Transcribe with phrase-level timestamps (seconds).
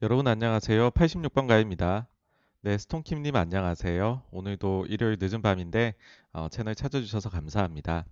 [0.00, 0.92] 여러분 안녕하세요.
[0.92, 2.06] 86번 가입니다.
[2.60, 4.22] 네, 스톤킴님 안녕하세요.
[4.30, 5.96] 오늘도 일요일 늦은 밤인데
[6.32, 8.06] 어, 채널 찾아주셔서 감사합니다.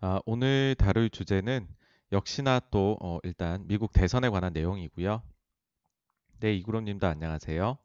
[0.00, 1.68] 아, 오늘 다룰 주제는
[2.10, 5.22] 역시나 또 어, 일단 미국 대선에 관한 내용이고요.
[6.40, 7.78] 네, 이구rom님도 안녕하세요.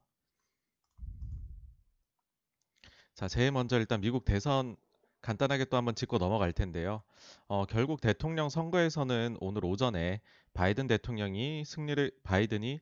[3.13, 4.75] 자, 제일 먼저 일단 미국 대선
[5.21, 7.03] 간단하게 또 한번 짚고 넘어갈 텐데요.
[7.47, 10.21] 어, 결국 대통령 선거에서는 오늘 오전에
[10.53, 12.79] 바이든 대통령이 승리를 바이든이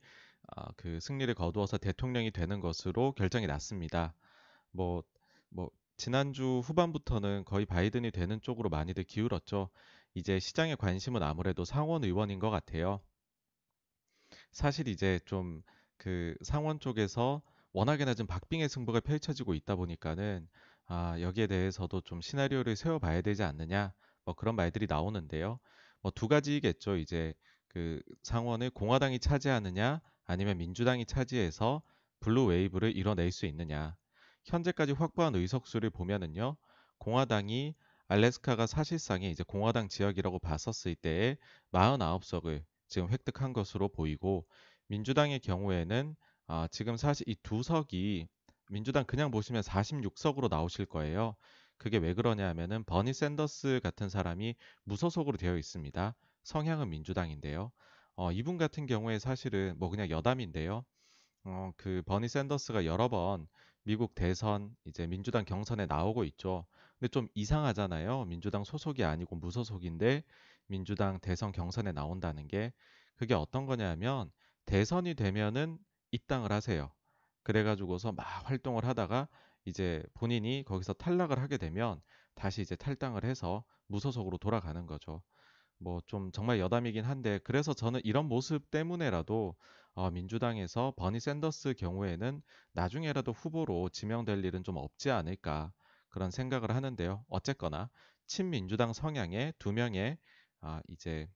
[0.55, 4.13] 아, 그 승리를 거두어서 대통령이 되는 것으로 결정이 났습니다.
[4.71, 5.03] 뭐,
[5.49, 9.69] 뭐 지난주 후반부터는 거의 바이든이 되는 쪽으로 많이들 기울었죠.
[10.15, 12.99] 이제 시장의 관심은 아무래도 상원 의원인 것 같아요.
[14.51, 15.61] 사실 이제 좀
[15.99, 17.43] 그 상원 쪽에서
[17.73, 20.47] 워낙에나 좀 박빙의 승부가 펼쳐지고 있다 보니까는
[20.89, 23.93] 아, 여기에 대해서도 좀 시나리오를 세워봐야 되지 않느냐,
[24.25, 25.59] 뭐 그런 말들이 나오는데요.
[26.01, 26.97] 뭐 두 가지겠죠.
[26.97, 27.33] 이제
[27.69, 31.81] 그 상원을 공화당이 차지하느냐, 아니면 민주당이 차지해서
[32.21, 33.95] blue wave를 이뤄낼 수 있느냐.
[34.45, 36.57] 현재까지 확보한 의석수를 보면은요,
[36.97, 37.75] 공화당이
[38.07, 41.37] 알래스카가 사실상의 이제 공화당 지역이라고 봤었을 때에
[41.71, 44.47] 49석을 지금 획득한 것으로 보이고,
[44.87, 46.15] 민주당의 경우에는
[46.47, 48.27] 아, 지금 사실 이 두 석이
[48.69, 51.35] 민주당 그냥 보시면 46석으로 나오실 거예요.
[51.77, 56.15] 그게 왜 그러냐 하면은 버니 샌더스 같은 사람이 무소속으로 되어 있습니다.
[56.43, 57.71] 성향은 민주당인데요.
[58.15, 60.85] 어, 이분 같은 경우에 사실은 뭐 그냥 여담인데요.
[61.45, 63.47] 어, 그 버니 샌더스가 여러 번
[63.83, 66.65] 미국 대선 이제 민주당 경선에 나오고 있죠.
[66.99, 68.25] 근데 좀 이상하잖아요.
[68.25, 70.23] 민주당 소속이 아니고 무소속인데
[70.67, 72.71] 민주당 대선 경선에 나온다는 게
[73.15, 74.31] 그게 어떤 거냐면
[74.67, 75.79] 대선이 되면은
[76.11, 76.91] 입당을 하세요.
[77.43, 79.27] 그래가지고서 막 활동을 하다가
[79.65, 82.01] 이제 본인이 거기서 탈락을 하게 되면
[82.35, 85.21] 다시 이제 탈당을 해서 무소속으로 돌아가는 거죠.
[85.79, 89.55] 뭐 좀 정말 여담이긴 한데 그래서 저는 이런 모습 때문에라도
[89.93, 92.41] 어, 민주당에서 버니 샌더스 경우에는
[92.73, 95.73] 나중에라도 후보로 지명될 일은 좀 없지 않을까
[96.09, 97.25] 그런 생각을 하는데요.
[97.29, 97.89] 어쨌거나
[98.27, 100.17] 친민주당 성향의 두 명의
[100.61, 101.27] 아, 이제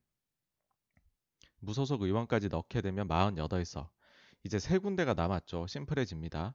[1.58, 3.90] 무소속 의원까지 넣게 되면 48석.
[4.44, 5.66] 이제 세 군데가 남았죠.
[5.66, 6.54] 심플해집니다.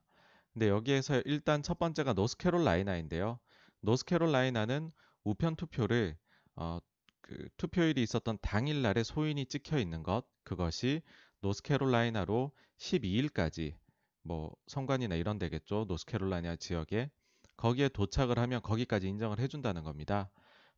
[0.54, 3.40] 근데 여기에서 일단 첫 번째가 노스캐롤라이나인데요.
[3.82, 4.92] 노스캐롤라이나는
[5.24, 6.16] 우편 투표를
[6.56, 6.80] 어,
[7.22, 11.02] 그 투표일이 있었던 당일 날에 소인이 찍혀 있는 것 그것이
[11.42, 13.76] 노스캐롤라이나로 12일까지
[14.24, 15.86] 뭐 성관이나 이런 데겠죠.
[15.88, 17.10] 노스캐롤라이나 지역에
[17.58, 20.30] 거기에 도착을 하면 거기까지 인정을 해준다는 겁니다.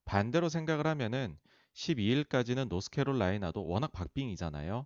[0.06, 1.38] 반대로 생각을 하면은
[1.74, 4.86] 12일까지는 노스캐롤라이나도 워낙 박빙이잖아요.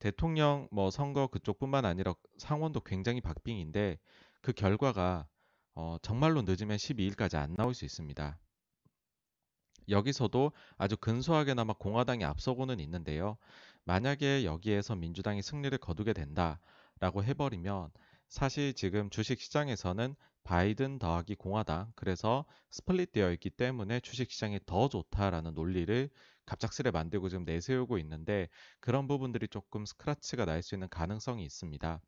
[0.00, 3.98] 대통령 뭐 선거 그쪽뿐만 아니라 상원도 굉장히 박빙인데
[4.40, 5.28] 그 결과가
[5.74, 8.38] 어, 정말로 늦으면 12일까지 안 나올 수 있습니다.
[9.88, 13.36] 여기서도 아주 근소하게나마 공화당이 앞서고는 있는데요.
[13.84, 17.90] 만약에 여기에서 민주당이 승리를 거두게 된다라고 해버리면
[18.28, 24.88] 사실 지금 주식 시장에서는 바이든 더하기 공화당 그래서 split 되어 있기 때문에 주식 시장이 더
[24.88, 26.08] 좋다라는 논리를
[26.50, 28.48] 갑작스레 만들고 지금 내세우고 있는데
[28.80, 32.00] 그런 부분들이 조금 scratch가 날 수 있는 가능성이 있습니다.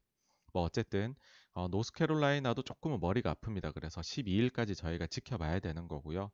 [0.53, 1.15] 뭐 어쨌든
[1.55, 3.73] 어, 노스캐롤라이나도 조금은 머리가 아픕니다.
[3.75, 6.31] 그래서 12일까지 저희가 지켜봐야 되는 거고요.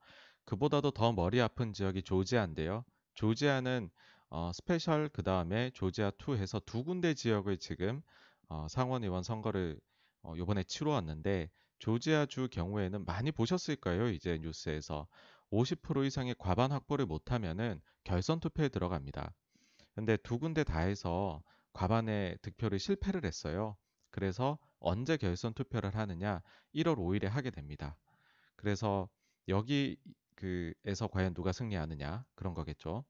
[0.47, 2.85] 그보다도 더 머리 아픈 지역이 조지아인데요.
[3.15, 3.91] 조지아는
[4.31, 8.03] 어, special 그 다음에 조지아 2 해서 두 군데 지역을 지금
[8.49, 9.79] 어, 상원의원 선거를
[10.23, 14.09] 어, 이번에 치러왔는데 조지아주 경우에는 많이 보셨을 거예요.
[14.11, 15.07] 이제 뉴스에서
[15.51, 19.35] 50% 이상의 과반 확보를 못하면은 결선 투표에 들어갑니다.
[19.95, 21.43] 근데 두 군데 다 해서
[21.73, 23.77] 과반의 득표를 실패를 했어요.
[24.11, 26.43] 그래서 언제 결선 투표를 하느냐?
[26.75, 27.97] 1월 5일에 하게 됩니다.
[28.57, 29.09] 그래서
[29.49, 29.97] 여기
[30.35, 33.05] 그에서 과연 누가 승리하느냐 그런 거겠죠.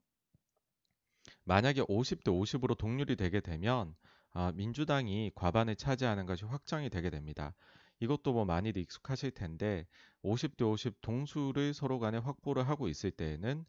[1.44, 3.94] 만약에 50대 50으로 동률이 되게 되면
[4.32, 7.54] 아, 민주당이 과반을 차지하는 것이 확정이 되게 됩니다.
[8.00, 9.86] 이것도 뭐 많이들 익숙하실 텐데
[10.22, 13.64] 50대 50 동수를 서로 간에 확보를 하고 있을 때에는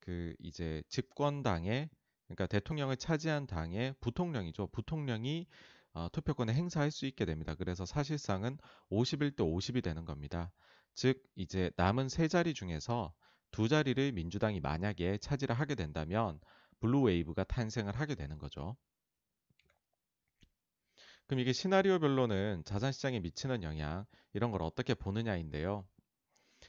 [0.00, 1.88] 그 이제 집권당의
[2.26, 4.68] 그러니까 대통령을 차지한 당의 부통령이죠.
[4.68, 5.46] 부통령이
[5.94, 7.54] 어, 투표권을 행사할 수 있게 됩니다.
[7.54, 8.56] 그래서 사실상은
[8.90, 10.50] 51대 50이 되는 겁니다.
[10.94, 13.12] 즉 이제 남은 세 자리 중에서
[13.50, 16.40] 두 자리를 민주당이 만약에 차지를 하게 된다면
[16.80, 18.76] blue wave가 탄생을 하게 되는 거죠.
[21.26, 25.86] 그럼 이게 시나리오별로는 자산 시장에 미치는 영향 이런 걸 어떻게 보느냐인데요.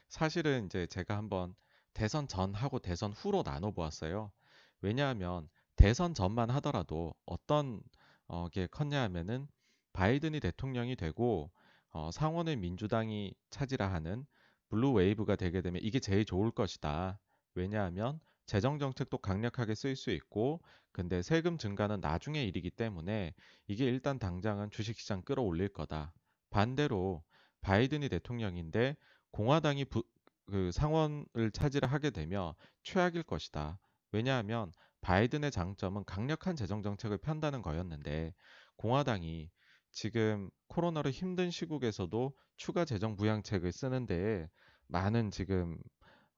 [0.08, 1.54] 사실은 이제 제가 한번
[1.92, 4.32] 대선 전하고 대선 후로 나눠 보았어요.
[4.80, 7.80] 왜냐하면 대선 전만 하더라도 어떤
[8.26, 9.48] 어, 게 컸냐 하면은
[9.92, 11.50] 바이든이 대통령이 되고
[11.90, 14.26] 어, 상원을 민주당이 차지를 하는
[14.68, 17.18] blue wave가 되게 되면 이게 제일 좋을 것이다.
[17.54, 20.60] 왜냐하면 재정 정책도 강력하게 쓸 수 있고,
[20.92, 23.34] 근데 세금 증가는 나중의 일이기 때문에
[23.66, 26.12] 이게 일단 당장은 주식시장 끌어올릴 거다.
[26.50, 27.24] 반대로
[27.62, 28.96] 바이든이 대통령인데
[29.32, 30.04] 공화당이 부,
[30.46, 32.52] 그 상원을 차지를 하게 되면
[32.82, 33.78] 최악일 것이다.
[34.12, 34.70] 왜냐하면
[35.00, 38.32] 바이든의 장점은 강력한 재정 정책을 편다는 거였는데
[38.76, 39.50] 공화당이
[39.90, 44.48] 지금 코로나로 힘든 시국에서도 추가 재정 부양책을 쓰는 데에
[44.86, 45.78] 많은 지금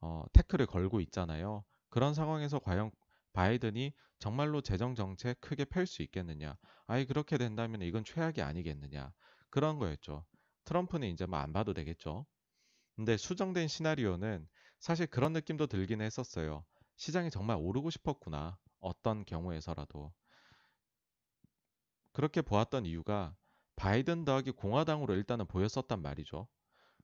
[0.01, 1.65] 어, 태클을 걸고 있잖아요.
[1.97, 2.91] 그런 상황에서 과연
[3.33, 6.59] 바이든이 정말로 재정 정책 크게 펼 수 있겠느냐?
[6.87, 9.15] 아예 그렇게 된다면 이건 최악이 아니겠느냐?
[9.49, 10.27] 그런 거였죠.
[10.65, 12.27] 트럼프는 이제 뭐 안 봐도 되겠죠.
[12.97, 14.47] 근데 수정된 시나리오는
[14.79, 16.67] 사실 그런 느낌도 들긴 했었어요.
[16.97, 18.59] 시장이 정말 오르고 싶었구나.
[18.81, 20.13] 어떤 경우에서라도.
[22.13, 23.35] 그렇게 보았던 이유가
[23.77, 26.47] 바이든 더하기 공화당으로 일단은 보였었단 말이죠.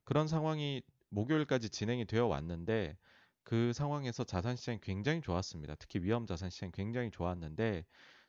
[0.05, 2.99] 그런 상황이 목요일까지 진행이 되어 왔는데
[3.45, 5.75] 그 상황에서 자산 시장이 굉장히 좋았습니다.
[5.77, 7.85] 특히 위험 자산 시장이 굉장히 좋았는데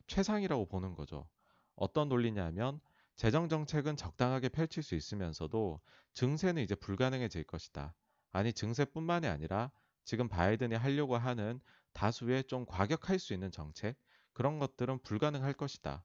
[0.07, 1.27] 최상이라고 보는 거죠.
[1.75, 2.79] 어떤 논리냐면
[3.15, 5.79] 재정 정책은 적당하게 펼칠 수 있으면서도
[6.13, 7.93] 증세는 이제 불가능해질 것이다.
[8.31, 9.71] 아니 증세뿐만이 아니라
[10.03, 11.61] 지금 바이든이 하려고 하는
[11.93, 13.95] 다수의 좀 과격할 수 있는 정책
[14.33, 16.03] 그런 것들은 불가능할 것이다.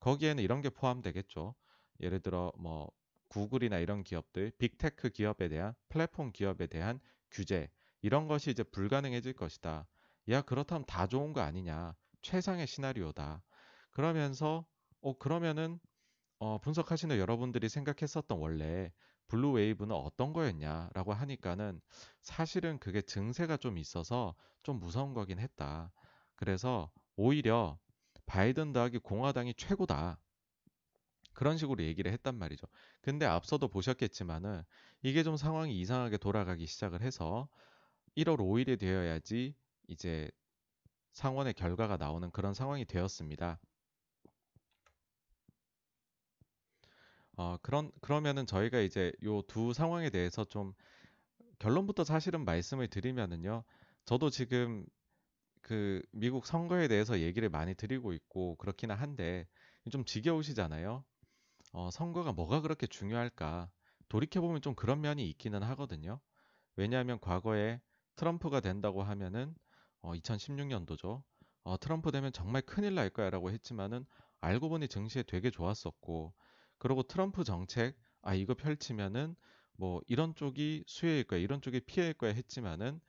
[0.00, 1.54] 거기에는 이런 게 포함되겠죠.
[2.00, 2.90] 예를 들어 뭐
[3.28, 7.00] 구글이나 이런 기업들, big tech 기업에 대한 플랫폼 기업에 대한
[7.30, 7.68] 규제
[8.06, 9.84] 이런 것이 이제 불가능해질 것이다.
[10.28, 11.96] 야 그렇다면 다 좋은 거 아니냐?
[12.22, 13.42] 최상의 시나리오다.
[13.90, 14.64] 그러면서
[15.00, 15.80] 어 그러면은
[16.38, 18.92] 어, 분석하시는 여러분들이 생각했었던 원래
[19.26, 21.80] blue wave는 어떤 거였냐라고 하니까는
[22.20, 25.90] 사실은 그게 증세가 좀 있어서 좀 무서운 거긴 했다.
[26.36, 27.76] 그래서 오히려
[28.26, 30.20] 바이든 더하기 공화당이 최고다.
[31.32, 32.68] 그런 식으로 얘기를 했단 말이죠.
[33.00, 34.62] 근데 앞서도 보셨겠지만은
[35.02, 37.48] 이게 좀 상황이 이상하게 돌아가기 시작을 해서
[38.16, 39.54] 1월 5일이 되어야지
[39.88, 40.30] 이제
[41.12, 43.60] 상원의 결과가 나오는 그런 상황이 되었습니다.
[47.36, 50.72] 어, 그런, 그러면은 저희가 이제 요 두 상황에 대해서 좀
[51.60, 53.64] 결론부터 사실은 말씀을 드리면은요.
[54.06, 54.86] 저도 지금
[55.62, 59.46] 그 미국 선거에 대해서 얘기를 많이 드리고 있고 그렇기는 한데
[59.90, 61.04] 좀 지겨우시잖아요.
[61.72, 63.70] 어, 선거가 뭐가 그렇게 중요할까?
[64.08, 66.20] 돌이켜보면 좀 그런 면이 있기는 하거든요.
[66.76, 67.80] 왜냐하면 과거에
[68.16, 69.54] 트럼프가 된다고 하면은
[70.02, 71.22] 어, 2016년도죠.
[71.64, 74.04] 어, 트럼프 되면 정말 큰일 날 거야라고 했지만은
[74.40, 76.34] 알고 보니 증시에 되게 좋았었고
[76.78, 79.34] 그리고 트럼프 정책 아 이거 펼치면은
[79.74, 83.00] 뭐 이런 쪽이 수혜일 거야 이런 쪽이 피해일 거야 했지만은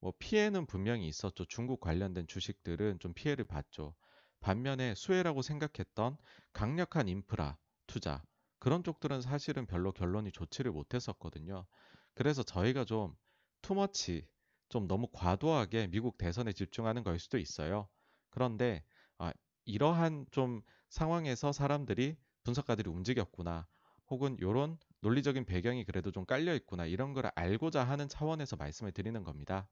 [0.00, 1.44] 뭐 피해는 분명히 있었죠.
[1.44, 3.94] 중국 관련된 주식들은 좀 피해를 봤죠.
[4.40, 6.16] 반면에 수혜라고 생각했던
[6.52, 8.22] 강력한 인프라 투자
[8.58, 11.66] 그런 쪽들은 사실은 별로 결론이 좋지를 못했었거든요.
[12.14, 13.14] 그래서 저희가 좀
[13.62, 14.26] 투머치
[14.70, 17.88] 좀 너무 과도하게 미국 대선에 집중하는 걸 수도 있어요.
[18.30, 18.82] 그런데
[19.18, 19.32] 아,
[19.64, 23.66] 이러한 좀 상황에서 사람들이 분석가들이 움직였구나.
[24.08, 26.86] 혹은 이런 논리적인 배경이 그래도 좀 깔려 있구나.
[26.86, 29.68] 이런 걸 알고자 하는 차원에서 말씀을 드리는 겁니다.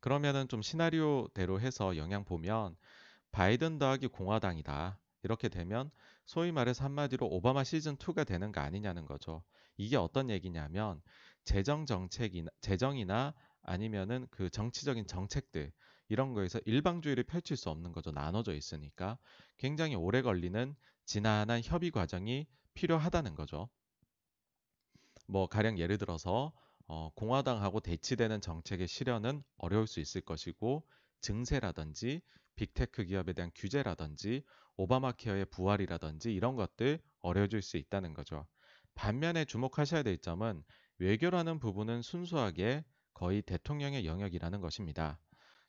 [0.00, 2.76] 그러면은 좀 시나리오대로 해서 영향 보면
[3.32, 4.98] 바이든 더하기 공화당이다.
[5.24, 5.90] 이렇게 되면
[6.24, 9.42] 소위 말해서 한마디로 오바마 시즌 2가 되는 거 아니냐는 거죠.
[9.76, 11.02] 이게 어떤 얘기냐면
[11.46, 15.72] 재정 정책이나 재정이나 아니면은 그 정치적인 정책들
[16.08, 18.10] 이런 거에서 일방주의를 펼칠 수 없는 거죠.
[18.10, 19.16] 나눠져 있으니까
[19.56, 20.76] 굉장히 오래 걸리는
[21.06, 23.70] 지난한 협의 과정이 필요하다는 거죠.
[25.26, 26.52] 뭐 가령 예를 들어서
[26.88, 30.86] 어, 공화당하고 대치되는 정책의 실현은 어려울 수 있을 것이고
[31.20, 32.22] 증세라든지
[32.56, 34.44] 빅테크 기업에 대한 규제라든지
[34.76, 38.46] 오바마 케어의 부활이라든지 이런 것들 어려워질 수 있다는 거죠.
[38.94, 40.64] 반면에 주목하셔야 될 점은
[40.98, 42.84] 외교라는 부분은 순수하게
[43.14, 45.18] 거의 대통령의 영역이라는 것입니다.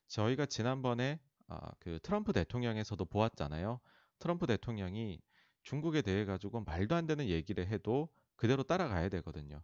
[0.07, 3.79] 저희가 지난번에 아, 그 트럼프 대통령에서도 보았잖아요.
[4.19, 5.21] 트럼프 대통령이
[5.63, 9.61] 중국에 대해 가지고 말도 안 되는 얘기를 해도 그대로 따라가야 되거든요.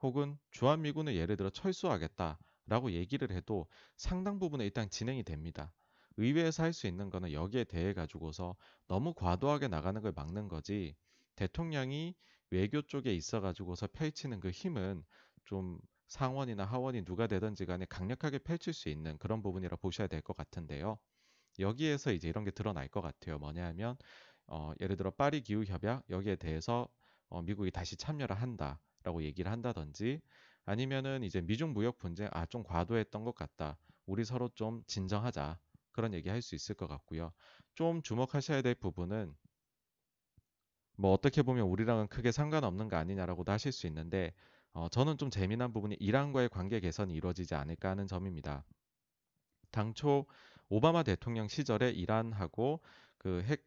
[0.00, 5.72] 혹은 주한미군을 예를 들어 철수하겠다라고 얘기를 해도 상당 부분에 일단 진행이 됩니다.
[6.16, 10.94] 의회에서 할 수 있는 거는 여기에 대해 가지고서 너무 과도하게 나가는 걸 막는 거지
[11.36, 12.14] 대통령이
[12.50, 15.04] 외교 쪽에 있어 가지고서 펼치는 그 힘은
[15.44, 15.78] 좀
[16.08, 20.98] 상원이나 하원이 누가 되든지 간에 강력하게 펼칠 수 있는 그런 부분이라 보셔야 될 것 같은데요.
[21.58, 23.38] 여기에서 이제 이런 게 드러날 것 같아요.
[23.38, 23.96] 뭐냐 하면
[24.46, 26.88] 어, 예를 들어 파리 기후 협약 여기에 대해서
[27.28, 30.20] 어, 미국이 다시 참여를 한다라고 얘기를 한다든지
[30.64, 33.78] 아니면은 이제 미중 무역 분쟁 아 좀 과도했던 것 같다.
[34.06, 35.58] 우리 서로 좀 진정하자.
[35.92, 37.32] 그런 얘기 할 수 있을 것 같고요.
[37.74, 39.34] 좀 주목하셔야 될 부분은
[40.98, 44.34] 뭐 어떻게 보면 우리랑은 크게 상관없는 거 아니냐라고도 하실 수 있는데
[44.72, 48.64] 어, 저는 좀 재미난 부분이 이란과의 관계 개선이 이루어지지 않을까 하는 점입니다.
[49.70, 50.26] 당초
[50.68, 52.80] 오바마 대통령 시절에 이란하고
[53.18, 53.64] 그 핵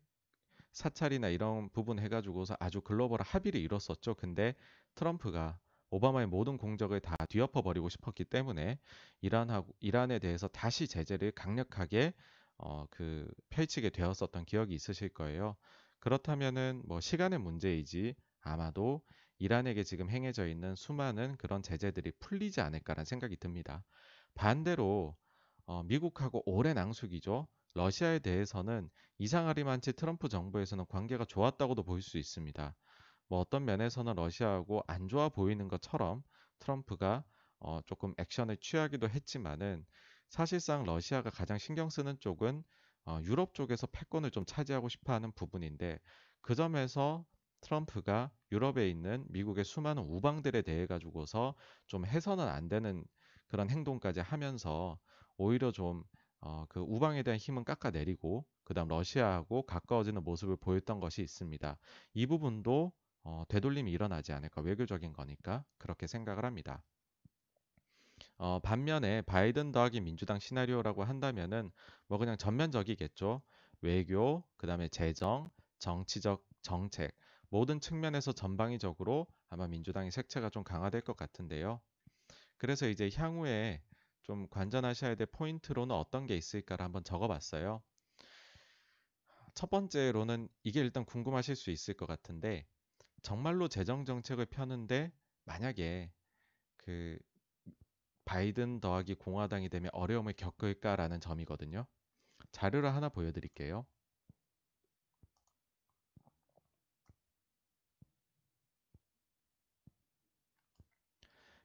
[0.73, 4.15] 사찰이나 이런 부분 해가지고서 아주 글로벌 합의를 이뤘었죠.
[4.15, 4.55] 근데
[4.95, 5.59] 트럼프가
[5.89, 8.79] 오바마의 모든 공적을 다 뒤엎어 버리고 싶었기 때문에
[9.21, 12.13] 이란하고 이란에 대해서 다시 제재를 강력하게
[12.57, 15.57] 어, 그 펼치게 되었었던 기억이 있으실 거예요.
[16.01, 19.01] 그렇다면은 뭐 시간의 문제이지 아마도
[19.39, 23.83] 이란에게 지금 행해져 있는 수많은 그런 제재들이 풀리지 않을까라는 생각이 듭니다.
[24.35, 25.15] 반대로
[25.65, 27.47] 어, 미국하고 오랜 낭숙이죠.
[27.75, 28.89] 러시아에 대해서는
[29.19, 32.75] 이상하리 만치 트럼프 정부에서는 관계가 좋았다고도 볼 수 있습니다.
[33.29, 36.23] 뭐 어떤 면에서는 러시아하고 안 좋아 보이는 것처럼
[36.59, 37.23] 트럼프가
[37.59, 39.85] 어, 조금 액션을 취하기도 했지만은
[40.29, 42.63] 사실상 러시아가 가장 신경 쓰는 쪽은
[43.05, 45.99] 어, 유럽 쪽에서 패권을 좀 차지하고 싶어 하는 부분인데
[46.41, 47.25] 그 점에서
[47.61, 51.55] 트럼프가 유럽에 있는 미국의 수많은 우방들에 대해 가지고서
[51.87, 53.05] 좀 해서는 안 되는
[53.47, 54.99] 그런 행동까지 하면서
[55.37, 56.03] 오히려 좀
[56.41, 61.77] 어, 그 우방에 대한 힘은 깎아내리고 그다음 러시아하고 가까워지는 모습을 보였던 것이 있습니다.
[62.13, 62.93] 이 부분도
[63.23, 66.83] 어, 되돌림이 일어나지 않을까 외교적인 거니까 그렇게 생각을 합니다.
[68.43, 71.69] 어, 반면에 바이든 더하기 민주당 시나리오라고 한다면은
[72.07, 73.43] 뭐 그냥 전면적이겠죠.
[73.81, 77.15] 외교, 그다음에 재정, 정치적 정책
[77.49, 81.81] 모든 측면에서 전방위적으로 아마 민주당의 색채가 좀 강화될 것 같은데요.
[82.57, 83.83] 그래서 이제 향후에
[84.23, 87.83] 좀 관전하셔야 될 포인트로는 어떤 게 있을까를 한번 적어봤어요.
[89.53, 92.65] 첫 번째로는 이게 일단 궁금하실 수 있을 것 같은데
[93.21, 95.11] 정말로 재정 정책을 펴는데
[95.45, 96.11] 만약에
[96.77, 97.19] 그
[98.25, 101.85] 바이든 더하기 공화당이 되면 어려움을 겪을까라는 점이거든요.
[102.51, 103.85] 자료를 하나 보여드릴게요.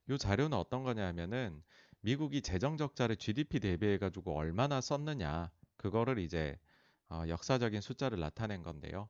[0.08, 1.62] 이 자료는 어떤 거냐 하면은
[2.00, 6.58] 미국이 재정 적자를 GDP 대비해 가지고 얼마나 썼느냐 그거를 이제
[7.08, 9.08] 어, 역사적인 숫자를 나타낸 건데요.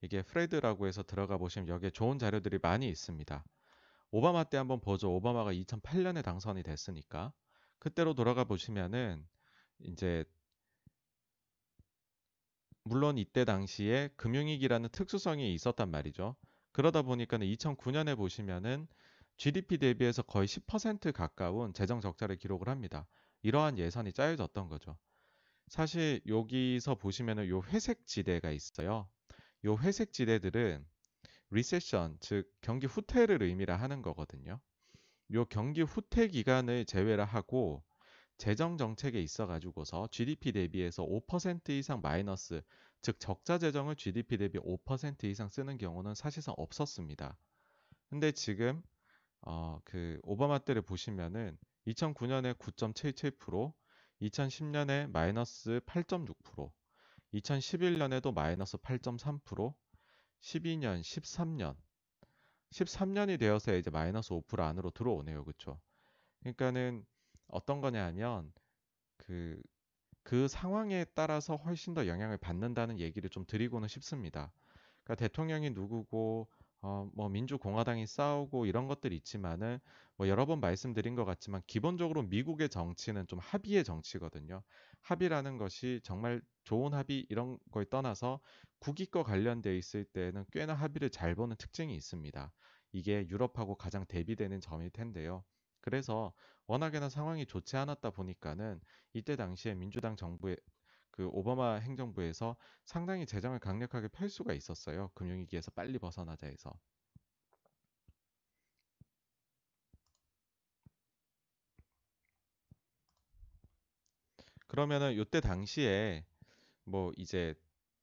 [0.00, 3.44] 이게 프레드라고 해서 들어가 보시면 여기에 좋은 자료들이 많이 있습니다.
[4.10, 5.14] 오바마 때 한번 보죠.
[5.14, 7.32] 오바마가 2008년에 당선이 됐으니까
[7.78, 9.26] 그때로 돌아가 보시면은
[9.80, 10.24] 이제
[12.84, 16.36] 물론 이때 당시에 금융위기라는 특수성이 있었단 말이죠.
[16.72, 18.88] 그러다 보니까는 2009년에 보시면은
[19.36, 23.06] GDP 대비해서 거의 10% 가까운 재정 적자를 기록을 합니다.
[23.42, 24.96] 이러한 예산이 짜여졌던 거죠.
[25.68, 29.08] 사실 여기서 보시면은 요 회색 지대가 있어요.
[29.64, 30.84] 요 회색 지대들은
[31.50, 34.60] 리세션, 즉 경기 후퇴를 의미라 하는 거거든요.
[35.32, 37.84] 요 경기 후퇴 기간을 제외를 하고
[38.38, 42.62] 재정 정책에 있어 가지고서 GDP 대비해서 5% 이상 마이너스,
[43.02, 47.36] 즉 적자 재정을 GDP 대비 5% 이상 쓰는 경우는 사실상 없었습니다.
[48.10, 48.82] 근데 지금
[49.42, 53.72] 어, 그 오바마 때를 보시면은 2009년에 9.77%,
[54.22, 56.70] 2010년에 마이너스 8.6%,
[57.34, 59.74] 2011년에도 마이너스 8.3%,
[60.40, 61.76] 12년, 13년,
[62.70, 65.44] 13년이 되어서 이제 마이너스 5% 안으로 들어오네요.
[65.44, 65.80] 그쵸?
[66.40, 67.04] 그러니까는
[67.48, 68.52] 어떤 거냐 하면
[69.16, 69.60] 그,
[70.22, 74.52] 그 상황에 따라서 훨씬 더 영향을 받는다는 얘기를 좀 드리고는 싶습니다.
[75.04, 76.48] 그러니까 대통령이 누구고
[76.80, 79.80] 어, 뭐 민주공화당이 싸우고 이런 것들이 있지만은
[80.16, 84.62] 뭐 여러 번 말씀드린 것 같지만 기본적으로 미국의 정치는 좀 합의의 정치거든요.
[85.02, 88.40] 합의라는 것이 정말 좋은 합의 이런 걸 떠나서
[88.80, 92.52] 국익과 관련돼 있을 때는 꽤나 합의를 잘 보는 특징이 있습니다.
[92.92, 95.44] 이게 유럽하고 가장 대비되는 점일 텐데요.
[95.80, 96.32] 그래서
[96.66, 98.80] 워낙에나 상황이 좋지 않았다 보니까는
[99.14, 100.56] 이때 당시에 민주당 정부의
[101.10, 105.10] 그 오바마 행정부에서 상당히 재정을 강력하게 펼 수가 있었어요.
[105.14, 106.78] 금융위기에서 빨리 벗어나자 해서.
[114.68, 116.24] 그러면은 이때 당시에
[116.84, 117.54] 뭐 이제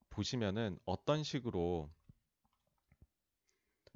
[0.10, 1.90] 보시면은 어떤 식으로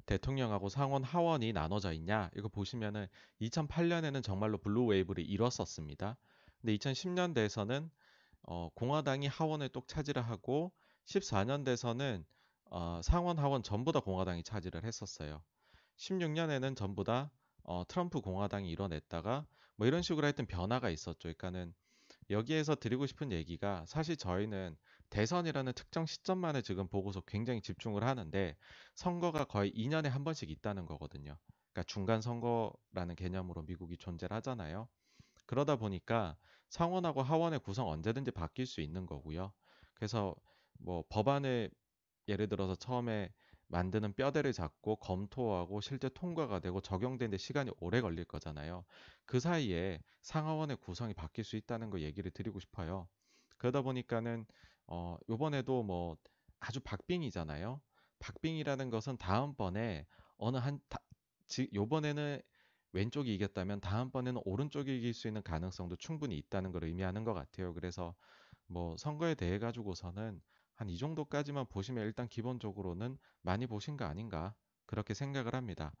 [0.06, 3.06] 대통령하고 상원 하원이 나눠져 있냐 이거 보시면은
[3.40, 6.16] 2008년에는 정말로 blue wave를 이뤘었습니다.
[6.60, 7.90] 근데 2010년 대에서는
[8.42, 10.72] 어, 공화당이 하원을 똑 차지를 하고
[11.06, 12.24] 14년 대선은
[12.70, 15.42] 어, 상원 하원 전부 다 공화당이 차지를 했었어요.
[15.96, 17.30] 16년에는 전부 다
[17.62, 19.46] 어, 트럼프 공화당이 이뤄냈다가
[19.76, 21.20] 뭐 이런 식으로 하여튼 변화가 있었죠.
[21.20, 21.74] 그러니까는
[22.30, 24.76] 여기에서 드리고 싶은 얘기가 사실 저희는
[25.10, 28.56] 대선이라는 특정 시점만을 지금 보고서 굉장히 집중을 하는데
[28.94, 31.36] 선거가 거의 2년에 한 번씩 있다는 거거든요.
[31.72, 34.88] 그러니까 중간 선거라는 개념으로 미국이 존재를 하잖아요.
[35.46, 36.36] 그러다 보니까
[36.68, 39.52] 상원하고 하원의 구성 언제든지 바뀔 수 있는 거고요.
[39.94, 40.34] 그래서
[40.78, 41.70] 뭐 법안을
[42.28, 43.32] 예를 들어서 처음에
[43.70, 48.84] 만드는 뼈대를 잡고 검토하고 실제 통과가 되고 적용되는데 시간이 오래 걸릴 거잖아요.
[49.26, 53.08] 그 사이에 상하원의 구성이 바뀔 수 있다는 거 얘기를 드리고 싶어요.
[53.58, 54.46] 그러다 보니까는
[54.88, 56.16] 어 요번에도 뭐
[56.58, 57.80] 아주 박빙이잖아요.
[58.18, 60.98] 박빙이라는 것은 다음번에 어느 한 다,
[61.46, 62.40] 지, 요번에는
[62.92, 67.72] 왼쪽이 이겼다면 다음번에는 오른쪽이 이길 수 있는 가능성도 충분히 있다는 걸 의미하는 것 같아요.
[67.72, 68.14] 그래서
[68.66, 70.40] 뭐 선거에 대해 가지고서는
[70.80, 74.54] 한 이 정도까지만 보시면 일단 기본적으로는 많이 보신 거 아닌가
[74.86, 75.92] 그렇게 생각을 합니다.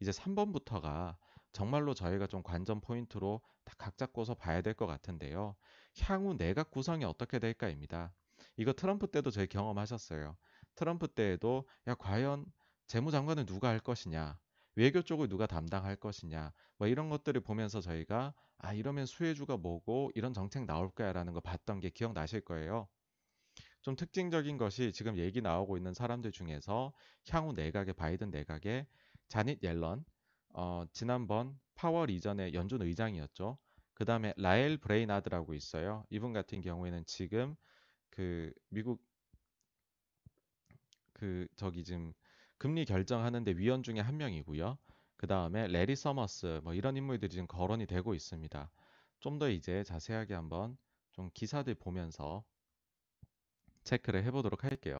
[0.00, 1.16] 이제 3번부터가
[1.52, 3.40] 정말로 저희가 좀 관전 포인트로
[3.78, 5.56] 각 잡고서 봐야 될 것 같은데요.
[6.02, 8.12] 향후 내각 구성이 어떻게 될까입니다.
[8.56, 10.36] 이거 트럼프 때도 저희 경험하셨어요.
[10.76, 12.46] 트럼프 때에도 야 과연
[12.86, 14.38] 재무장관은 누가 할 것이냐
[14.76, 20.32] 외교 쪽을 누가 담당할 것이냐 뭐 이런 것들을 보면서 저희가 아 이러면 수혜주가 뭐고 이런
[20.32, 22.86] 정책 나올 거야라는 거 봤던 게 기억나실 거예요.
[23.88, 26.92] 좀 특징적인 것이 지금 얘기 나오고 있는 사람들 중에서
[27.30, 28.86] 향후 내각의 바이든 내각의
[29.28, 30.04] 자닛 옐런
[30.50, 33.56] 어, 지난번 파월 이전에 연준 의장이었죠.
[33.94, 36.04] 그 다음에 라엘 브레이나드라고 있어요.
[36.10, 37.56] 이분 같은 경우에는 지금
[38.10, 39.02] 그 미국
[41.14, 42.12] 그 저기 지금
[42.58, 44.76] 금리 결정하는데 위원 중에 한 명이고요.
[45.16, 48.70] 그 다음에 레리 서머스 뭐 이런 인물들이 지금 거론이 되고 있습니다.
[49.20, 50.76] 좀 더 이제 자세하게 한번
[51.12, 52.44] 좀 기사들 보면서
[53.88, 54.96] 체크를 해보도록 할게요.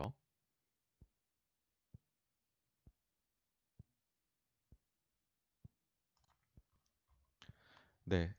[8.05, 8.35] 네,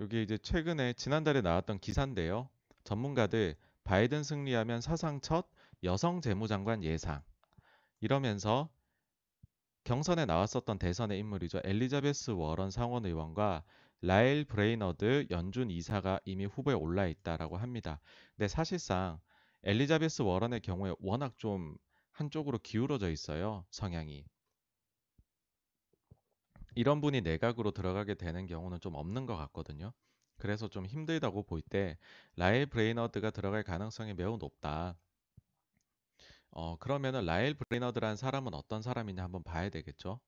[0.00, 2.50] 여기 이제 최근에 지난달에 나왔던 기사인데요.
[2.84, 5.46] 전문가들 바이든 승리하면 사상 첫
[5.82, 7.22] 여성 재무장관 예상.
[8.00, 8.68] 이러면서
[9.84, 11.60] 경선에 나왔었던 대선의 인물이죠.
[11.64, 13.64] 엘리자베스 워런 상원 의원과
[14.02, 18.00] 라일 브레이너드 연준 이사가 이미 후보에 올라 있다라고 합니다.
[18.36, 19.18] 근데 사실상
[19.64, 21.76] 엘리자베스 워런의 경우에 워낙 좀
[22.12, 23.64] 한쪽으로 기울어져 있어요.
[23.70, 24.24] 성향이.
[26.74, 29.92] 이런 분이 내각으로 들어가게 되는 경우는 좀 없는 것 같거든요.
[30.36, 31.96] 그래서 좀 힘들다고 볼 때
[32.36, 34.94] 라일 브레이너드가 들어갈 가능성이 매우 높다.
[36.50, 40.20] 어, 그러면은 라일 브레이너드라는 사람은 어떤 사람이냐 한번 봐야 되겠죠.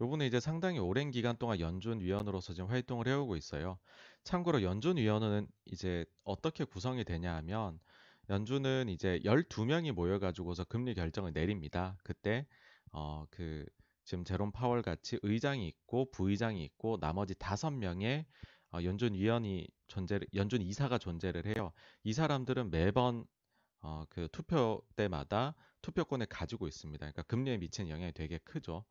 [0.00, 3.78] 요분은 이제 상당히 오랜 기간 동안 연준 위원으로서 지금 활동을 해오고 있어요.
[4.24, 7.78] 참고로 연준 위원은 이제 어떻게 구성이 되냐 하면
[8.30, 11.96] 연준은 이제 12명이 모여가지고서 금리 결정을 내립니다.
[12.02, 12.46] 그때
[12.92, 13.66] 어, 그
[14.04, 18.26] 지금 제롬 파월 같이 의장이 있고 부의장이 있고 나머지 다섯 명의
[18.72, 21.72] 어, 연준 위원이 존재를 연준 이사가 존재를 해요.
[22.02, 23.26] 이 사람들은 매번
[23.82, 26.98] 어, 그 투표 때마다 투표권을 가지고 있습니다.
[26.98, 28.84] 그러니까 금리에 미치는 영향이 되게 크죠.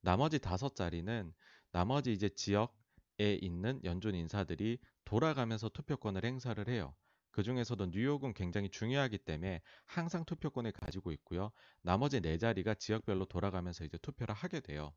[0.00, 1.32] 나머지 다섯 자리는
[1.70, 2.72] 나머지 이제 지역에
[3.20, 6.94] 있는 연준 인사들이 돌아가면서 투표권을 행사를 해요.
[7.30, 11.52] 그 중에서도 뉴욕은 굉장히 중요하기 때문에 항상 투표권을 가지고 있고요.
[11.82, 14.92] 나머지 네 자리가 지역별로 돌아가면서 이제 투표를 하게 돼요.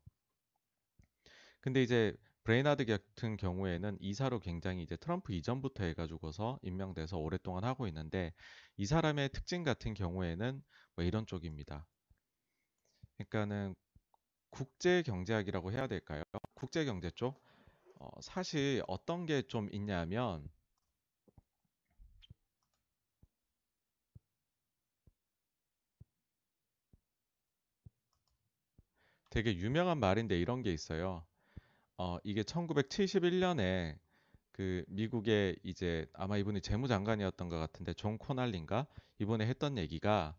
[1.60, 8.34] 근데 이제 브레이나드 같은 경우에는 이사로 굉장히 이제 트럼프 이전부터 해가지고서 임명돼서 오랫동안 하고 있는데
[8.76, 10.62] 이 사람의 특징 같은 경우에는
[10.94, 11.86] 뭐 이런 쪽입니다.
[13.16, 13.74] 그러니까는
[14.50, 16.22] 국제 경제학이라고 해야 될까요?
[16.54, 17.42] 국제 경제 쪽.
[18.04, 20.48] 어, 사실 어떤 게 좀 있냐면
[29.30, 31.24] 되게 유명한 말인데 이런 게 있어요.
[31.98, 33.98] 어, 이게 1971년에
[34.52, 38.86] 그 미국의 이제 아마 이분이 재무장관이었던 것 같은데 존 코날린가
[39.20, 40.36] 이번에 했던 얘기가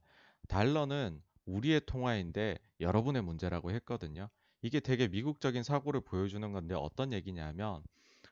[0.50, 4.30] 달러는 우리의 통화인데 여러분의 문제라고 했거든요.
[4.66, 7.84] 이게 되게 미국적인 사고를 보여주는 건데 어떤 얘기냐면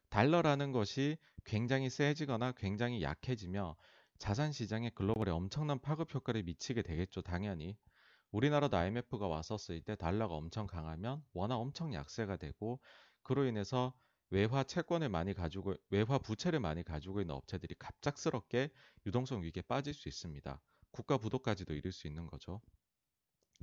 [0.09, 3.75] 달러라는 것이 굉장히 세지거나 굉장히 약해지며
[4.17, 7.77] 자산 시장에 글로벌에 엄청난 파급 효과를 미치게 되겠죠, 당연히.
[8.31, 12.79] 우리나라도 IMF가 왔었을 때 달러가 엄청 강하면 워낙 엄청 약세가 되고
[13.21, 13.93] 그로 인해서
[14.31, 18.71] 외화 채권을 많이 가지고 외화 부채를 많이 가지고 있는 업체들이 갑작스럽게
[19.05, 20.59] 유동성 위기에 빠질 수 있습니다.
[20.89, 22.59] 국가 부도까지도 이룰 수 있는 거죠.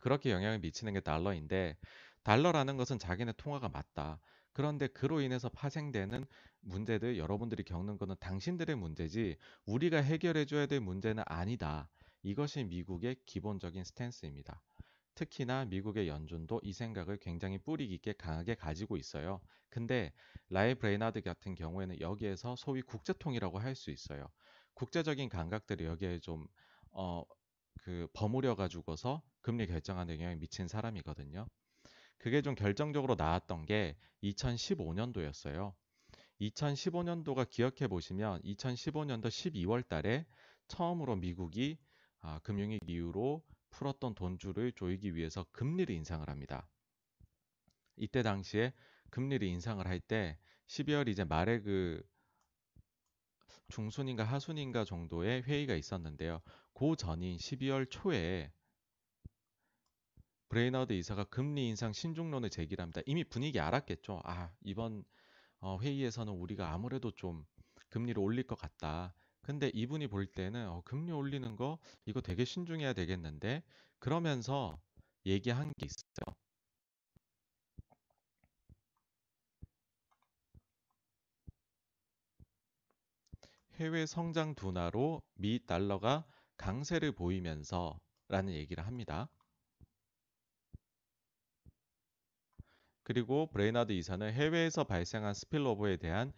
[0.00, 1.76] 그렇게 영향을 미치는 게 달러인데
[2.22, 4.20] 달러라는 것은 자기네 통화가 맞다.
[4.52, 6.26] 그런데 그로 인해서 파생되는
[6.60, 9.36] 문제들 여러분들이 겪는 것은 당신들의 문제지
[9.66, 11.88] 우리가 해결해 줘야 될 문제는 아니다.
[12.22, 14.60] 이것이 미국의 기본적인 스탠스입니다.
[15.14, 19.40] 특히나 미국의 연준도 이 생각을 굉장히 뿌리 깊게 강하게 가지고 있어요.
[19.68, 20.12] 근데
[20.48, 24.28] 라엘 브레이나드 같은 경우에는 여기에서 소위 국제통이라고 할 수 있어요.
[24.74, 26.46] 국제적인 감각들이 여기에 좀
[26.92, 27.22] 어,
[27.82, 31.46] 그 버무려 가지고서 금리 결정하는 영향을 미친 사람이거든요.
[32.18, 35.74] 그게 좀 결정적으로 나왔던 게 2015년도였어요.
[36.40, 40.26] 2015년도가 기억해 보시면 2015년도 12월 달에
[40.68, 41.78] 처음으로 미국이
[42.20, 46.68] 아, 금융위기 이후로 풀었던 돈줄을 조이기 위해서 금리를 인상을 합니다.
[47.96, 48.72] 이때 당시에
[49.10, 52.02] 금리를 인상을 할 때 12월 이제 말에 그
[53.68, 56.40] 중순인가 하순인가 정도의 회의가 있었는데요.
[56.74, 58.52] 그 전인 12월 초에
[60.50, 63.00] 브레이너드 이사가 금리 인상 신중론을 제기합니다.
[63.06, 64.20] 이미 분위기 알았겠죠.
[64.24, 65.04] 아, 이번
[65.60, 67.46] 어, 회의에서는 우리가 아무래도 좀
[67.88, 69.14] 금리를 올릴 것 같다.
[69.42, 73.62] 근데 이분이 볼 때는 어, 금리 올리는 거 이거 되게 신중해야 되겠는데
[74.00, 74.80] 그러면서
[75.24, 76.36] 얘기한 게 있어요.
[83.74, 86.24] 해외 성장 둔화로 미 달러가
[86.56, 89.28] 강세를 보이면서 라는 얘기를 합니다.
[93.10, 96.32] 그리고 브레이나드 이사는 해외에서 발생한 spillover에 대한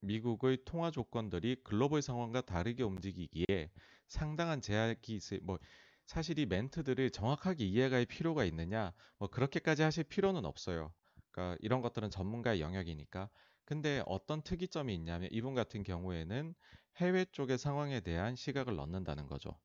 [0.00, 3.70] 미국의 통화 조건들이 글로벌 상황과 다르게 움직이기에
[4.08, 5.60] 상당한 제약이 있을 뭐
[6.04, 10.92] 사실 이 멘트들을 정확하게 이해할 필요가 있느냐 뭐 그렇게까지 하실 필요는 없어요.
[11.30, 13.30] 그러니까 이런 것들은 전문가의 영역이니까.
[13.64, 16.56] 근데 어떤 특이점이 있냐면 이분 같은 경우에는
[16.96, 19.56] 해외 쪽의 상황에 대한 시각을 넣는다는 거죠.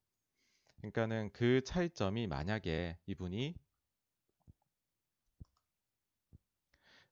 [0.78, 3.56] 그러니까는 그 차이점이 만약에 이분이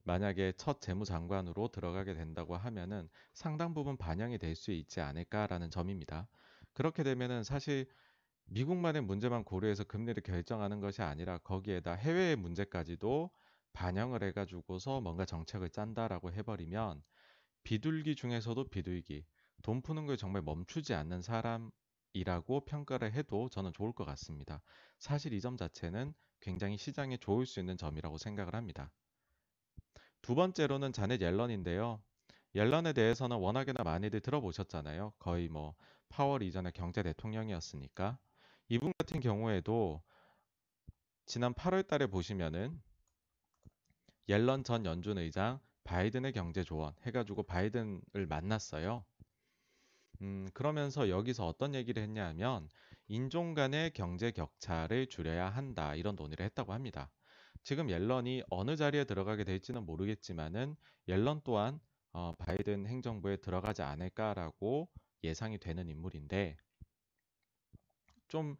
[0.07, 6.29] 만약에 첫 재무장관으로 들어가게 된다고 하면은 상당 부분 반영이 될 수 있지 않을까라는 점입니다.
[6.73, 7.87] 그렇게 되면은 사실
[8.47, 13.31] 미국만의 문제만 고려해서 금리를 결정하는 것이 아니라 거기에다 해외의 문제까지도
[13.73, 17.03] 반영을 해가지고서 뭔가 정책을 짠다라고 해버리면
[17.63, 19.25] 비둘기 중에서도 비둘기,
[19.63, 24.61] 돈 푸는 걸 정말 멈추지 않는 사람이라고 평가를 해도 저는 좋을 것 같습니다.
[24.99, 28.91] 사실 이 점 자체는 굉장히 시장에 좋을 수 있는 점이라고 생각을 합니다.
[30.21, 32.01] 두 번째로는 자넷 옐런인데요.
[32.55, 35.13] 옐런에 대해서는 워낙에나 많이들 들어보셨잖아요.
[35.19, 35.75] 거의 뭐
[36.09, 38.17] 파월 이전의 경제 대통령이었으니까.
[38.69, 40.01] 이분 같은 경우에도
[41.25, 42.81] 지난 8월 달에 보시면은
[44.29, 49.05] 옐런 전 연준 의장 바이든의 경제 조언 해가지고 바이든을 만났어요.
[50.21, 52.69] 음, 그러면서 여기서 어떤 얘기를 했냐 하면
[53.07, 57.09] 인종 간의 경제 격차를 줄여야 한다 이런 논의를 했다고 합니다.
[57.67, 60.77] 지금 옐런이 어느 자리에 들어가게 될지는 모르겠지만은
[61.09, 61.81] 옐런 또한
[62.13, 64.89] 어, 바이든 행정부에 들어가지 않을까라고
[65.25, 66.55] 예상이 되는 인물인데
[68.29, 68.55] 좀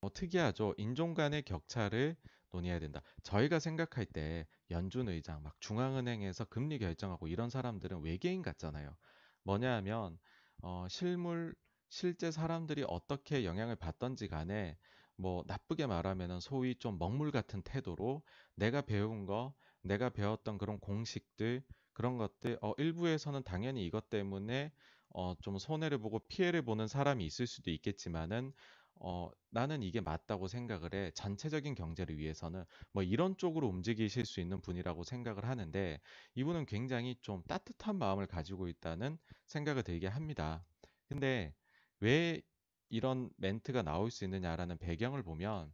[0.00, 0.72] 어, 특이하죠.
[0.78, 2.16] 인종 간의 격차를
[2.50, 3.02] 논의해야 된다.
[3.22, 8.96] 저희가 생각할 때 연준 의장, 막 중앙은행에서 금리 결정하고 이런 사람들은 외계인 같잖아요.
[9.42, 10.18] 뭐냐 하면
[10.62, 11.54] 어, 실물
[11.90, 14.78] 실제 사람들이 어떻게 영향을 받던지 간에
[15.18, 18.22] 뭐 나쁘게 말하면은 소위 좀 먹물 같은 태도로
[18.56, 24.72] 내가 배운 거, 내가 배웠던 그런 공식들 그런 것들 어 일부에서는 당연히 이것 때문에
[25.10, 28.52] 어 좀 손해를 보고 피해를 보는 사람이 있을 수도 있겠지만은
[29.00, 31.10] 어 나는 이게 맞다고 생각을 해.
[31.12, 36.00] 전체적인 경제를 위해서는 뭐 이런 쪽으로 움직이실 수 있는 분이라고 생각을 하는데
[36.34, 40.66] 이분은 굉장히 좀 따뜻한 마음을 가지고 있다는 생각을 들게 합니다.
[41.08, 41.54] 근데
[42.00, 42.42] 왜
[42.88, 45.72] 이런 멘트가 나올 수 있느냐라는 배경을 보면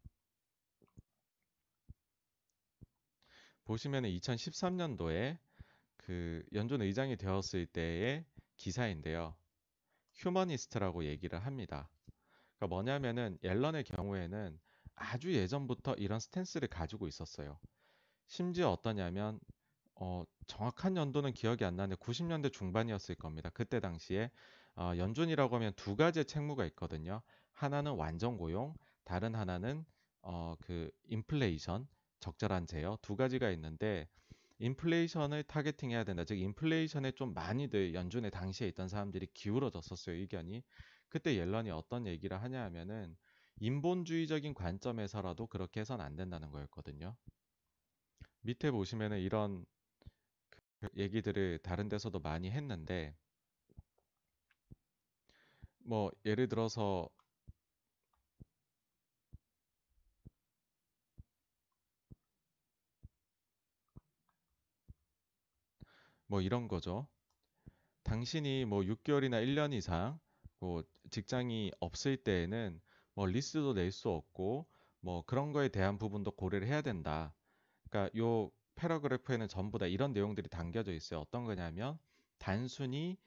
[3.64, 5.38] 보시면 2013년도에
[5.96, 8.24] 그 연준 의장이 되었을 때의
[8.56, 9.34] 기사인데요.
[10.14, 11.88] 휴머니스트라고 얘기를 합니다.
[12.56, 14.60] 그러니까 뭐냐면은 앨런의 경우에는
[14.96, 17.58] 아주 예전부터 이런 스탠스를 가지고 있었어요.
[18.26, 19.40] 심지어 어떠냐면
[19.96, 23.50] 어, 정확한 연도는 기억이 안 나는데 90년대 중반이었을 겁니다.
[23.54, 24.30] 그때 당시에
[24.76, 27.22] 어, 연준이라고 하면 두 가지의 책무가 있거든요.
[27.52, 29.84] 하나는 완전 고용, 다른 하나는
[30.22, 31.86] 어, 그 인플레이션,
[32.20, 34.08] 적절한 제어 두 가지가 있는데
[34.58, 36.24] 인플레이션을 타겟팅해야 된다.
[36.24, 40.62] 즉 인플레이션에 좀 많이들 연준에 당시에 있던 사람들이 기울어졌었어요 의견이.
[41.08, 43.16] 그때 옐런이 어떤 얘기를 하냐 하면은
[43.60, 47.14] 인본주의적인 관점에서라도 그렇게 해서는 안 된다는 거였거든요.
[48.40, 49.64] 밑에 보시면은 이런
[50.78, 53.14] 그 얘기들을 다른 데서도 많이 했는데
[55.84, 57.08] 뭐 예를 들어서
[66.26, 67.06] 뭐 이런 거죠.
[68.04, 70.18] 당신이 뭐 6개월이나 1년 이상
[70.60, 72.80] 뭐 직장이 없을 때에는
[73.14, 74.66] 뭐 리스도 낼 수 없고
[75.00, 77.34] 뭐 그런 거에 대한 부분도 고려를 해야 된다.
[77.90, 81.20] 그러니까 요 패러그래프에는 전부 다 이런 내용들이 담겨져 있어요.
[81.20, 81.98] 어떤 거냐면
[82.38, 83.18] 단순히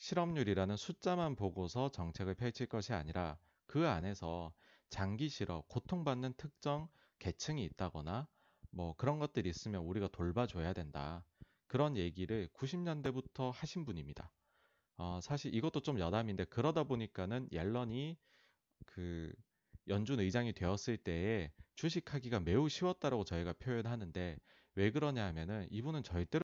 [0.00, 4.52] 실업률이라는 숫자만 보고서 정책을 펼칠 것이 아니라 그 안에서
[4.88, 8.26] 장기 실업, 고통받는 특정 계층이 있다거나
[8.70, 11.22] 뭐 그런 것들이 있으면 우리가 돌봐줘야 된다.
[11.66, 14.32] 그런 얘기를 90년대부터 하신 분입니다.
[14.96, 18.16] 어, 사실 이것도 좀 여담인데 그러다 보니까는 옐런이
[18.86, 19.32] 그
[19.86, 24.38] 연준 의장이 되었을 때에 주식하기가 매우 쉬웠다라고 저희가 표현하는데
[24.76, 26.38] 왜 그러냐 하면은 이분은 절대로